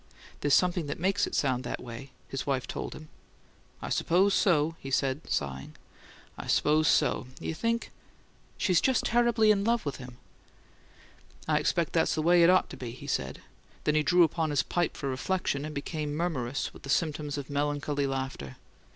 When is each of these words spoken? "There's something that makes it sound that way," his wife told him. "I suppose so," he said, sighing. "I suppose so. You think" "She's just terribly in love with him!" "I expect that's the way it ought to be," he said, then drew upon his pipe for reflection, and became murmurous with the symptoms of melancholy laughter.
"There's 0.39 0.55
something 0.55 0.87
that 0.87 0.99
makes 0.99 1.27
it 1.27 1.35
sound 1.35 1.63
that 1.63 1.79
way," 1.79 2.09
his 2.27 2.47
wife 2.47 2.65
told 2.65 2.95
him. 2.95 3.09
"I 3.83 3.89
suppose 3.89 4.33
so," 4.33 4.75
he 4.79 4.89
said, 4.89 5.21
sighing. 5.29 5.75
"I 6.39 6.47
suppose 6.47 6.87
so. 6.87 7.27
You 7.39 7.53
think" 7.53 7.91
"She's 8.57 8.81
just 8.81 9.05
terribly 9.05 9.51
in 9.51 9.63
love 9.63 9.85
with 9.85 9.97
him!" 9.97 10.17
"I 11.47 11.59
expect 11.59 11.93
that's 11.93 12.15
the 12.15 12.23
way 12.23 12.41
it 12.41 12.49
ought 12.49 12.71
to 12.71 12.77
be," 12.77 12.89
he 12.93 13.05
said, 13.05 13.43
then 13.83 13.93
drew 14.03 14.23
upon 14.23 14.49
his 14.49 14.63
pipe 14.63 14.97
for 14.97 15.07
reflection, 15.07 15.65
and 15.65 15.75
became 15.75 16.15
murmurous 16.15 16.73
with 16.73 16.81
the 16.81 16.89
symptoms 16.89 17.37
of 17.37 17.47
melancholy 17.51 18.07
laughter. 18.07 18.55